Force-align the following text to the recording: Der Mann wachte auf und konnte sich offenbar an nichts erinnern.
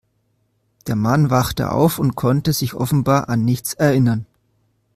Der 0.87 0.95
Mann 0.95 1.29
wachte 1.29 1.71
auf 1.71 1.99
und 1.99 2.15
konnte 2.15 2.53
sich 2.53 2.73
offenbar 2.73 3.29
an 3.29 3.45
nichts 3.45 3.75
erinnern. 3.75 4.25